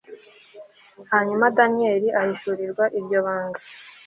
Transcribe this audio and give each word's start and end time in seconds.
hanyuma 1.11 1.53
daniyeli 1.57 2.07
ahishurirwa 2.19 2.85
iryo 2.99 3.19
banga 3.25 3.59